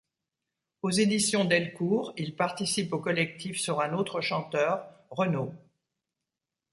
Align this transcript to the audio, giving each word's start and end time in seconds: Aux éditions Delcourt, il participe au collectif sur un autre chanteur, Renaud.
Aux 0.81 0.89
éditions 0.89 1.45
Delcourt, 1.45 2.13
il 2.17 2.35
participe 2.35 2.91
au 2.91 2.97
collectif 2.97 3.59
sur 3.61 3.81
un 3.81 3.93
autre 3.93 4.19
chanteur, 4.19 4.83
Renaud. 5.11 5.53